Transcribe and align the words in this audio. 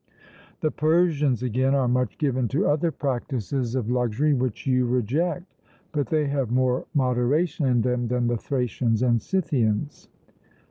The 0.61 0.71
Persians, 0.71 1.43
again, 1.43 1.75
are 1.75 1.87
much 1.87 2.17
given 2.17 2.47
to 2.47 2.65
other 2.65 2.89
practices 2.91 3.75
of 3.75 3.87
luxury 3.91 4.33
which 4.33 4.65
you 4.65 4.87
reject, 4.87 5.45
but 5.91 6.07
they 6.07 6.25
have 6.25 6.49
more 6.49 6.87
moderation 6.95 7.67
in 7.67 7.81
them 7.83 8.07
than 8.07 8.25
the 8.25 8.35
Thracians 8.37 9.03
and 9.03 9.21
Scythians. 9.21 10.09